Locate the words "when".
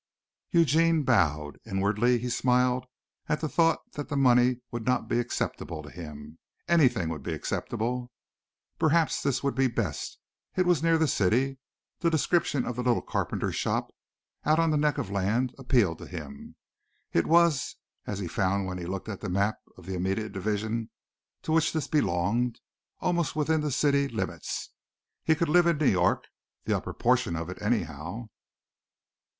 18.65-18.79